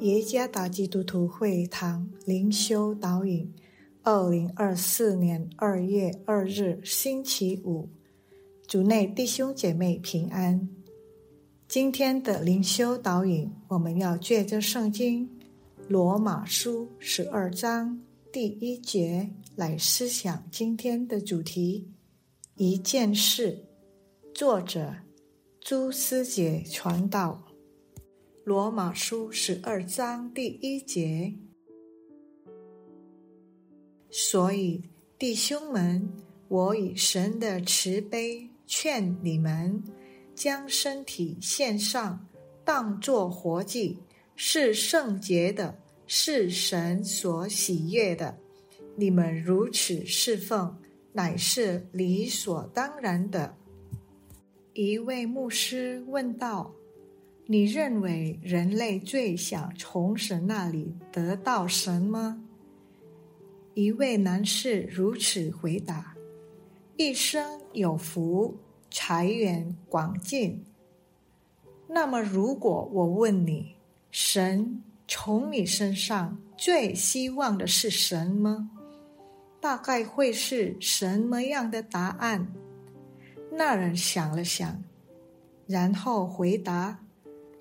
[0.00, 3.52] 耶加达基督徒会堂灵修导引，
[4.02, 7.86] 二零二四年二月二日星期五，
[8.66, 10.66] 主内弟兄姐妹平安。
[11.68, 15.28] 今天的灵修导引，我们要借着圣经
[15.86, 18.00] 罗马书十二章
[18.32, 21.86] 第一节来思想今天的主题：
[22.56, 23.66] 一件事。
[24.32, 24.94] 作者
[25.60, 27.49] 朱思杰传道。
[28.50, 31.32] 罗马书十二章第一节，
[34.10, 34.82] 所以
[35.16, 36.12] 弟兄们，
[36.48, 39.80] 我以神的慈悲劝你们，
[40.34, 42.26] 将身体献上，
[42.64, 43.96] 当作活祭，
[44.34, 45.78] 是圣洁的，
[46.08, 48.36] 是神所喜悦的。
[48.96, 50.76] 你们如此侍奉，
[51.12, 53.56] 乃是理所当然的。
[54.74, 56.74] 一位牧师问道。
[57.52, 62.40] 你认为人类最想从神那里得到什么？
[63.74, 66.14] 一位男士如此回答
[66.96, 68.56] ：“一生有福，
[68.88, 70.64] 财源广进。”
[71.90, 73.74] 那么，如果我问你，
[74.12, 78.70] 神从你身上最希望的是什么？
[79.60, 82.46] 大概会是什么样的答案？
[83.50, 84.80] 那人想了想，
[85.66, 87.00] 然后回答。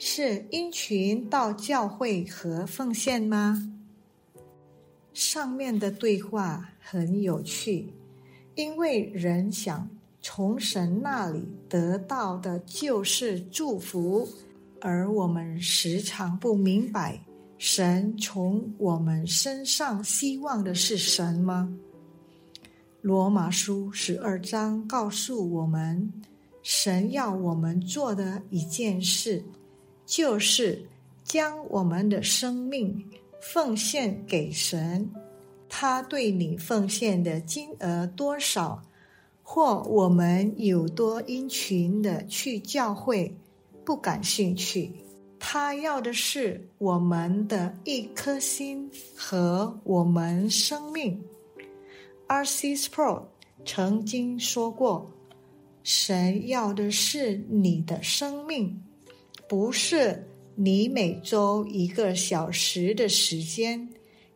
[0.01, 3.69] 是因群到教会和奉献吗？
[5.13, 7.93] 上面的对话很有趣，
[8.55, 9.89] 因为人想
[10.21, 14.25] 从神那里得到的就是祝福，
[14.79, 17.19] 而我们时常不明白
[17.57, 21.77] 神从我们身上希望的是什么。
[23.01, 26.09] 罗马书十二章告诉我们，
[26.63, 29.43] 神要我们做的一件事。
[30.09, 30.83] 就是
[31.23, 33.05] 将我们的生命
[33.39, 35.07] 奉献给神，
[35.69, 38.81] 他对你奉献的金额多少，
[39.43, 43.31] 或我们有多殷勤的去教会，
[43.85, 44.91] 不感兴趣。
[45.37, 51.23] 他要的是我们的一颗心和我们生命。
[52.25, 52.75] R.C.
[52.75, 53.25] Sproul
[53.63, 55.11] 曾经说过
[55.83, 58.81] ：“神要的是你的生命。”
[59.49, 60.23] 不是
[60.53, 63.89] 你每周一个小时的时间，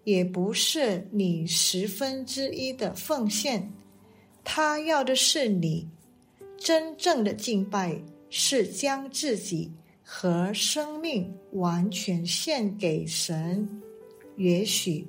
[0.05, 3.71] 也不是你十分之一的奉献，
[4.43, 5.87] 他要的是你
[6.57, 9.71] 真正的敬拜，是将自己
[10.01, 13.81] 和生命完全献给神。
[14.37, 15.05] 也许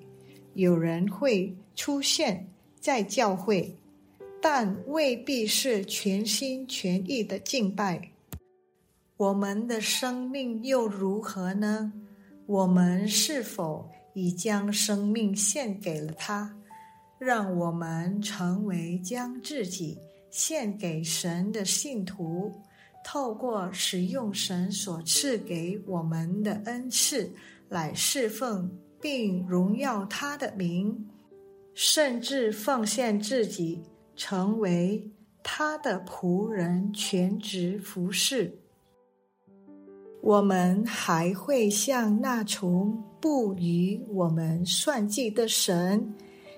[0.53, 2.47] 有人会出现
[2.78, 3.75] 在教会，
[4.43, 8.10] 但未必是全心全意的敬拜。
[9.16, 11.92] 我们的生命又如何呢？
[12.47, 16.52] 我们是否已将生命献给了他，
[17.16, 19.97] 让我们成为将自己
[20.32, 22.52] 献给神的信徒？
[23.04, 27.31] 透过使用神所赐给我们的恩赐
[27.69, 28.69] 来侍奉
[29.00, 31.08] 并荣耀他的名，
[31.72, 33.81] 甚至奉献自己，
[34.16, 35.08] 成为
[35.44, 38.58] 他的仆人，全职服侍。
[40.26, 46.14] 我们还会像那从不与我们算计的神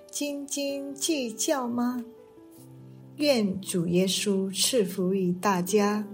[0.09, 2.05] 斤斤计较吗？
[3.17, 6.07] 愿主耶稣赐福于大家。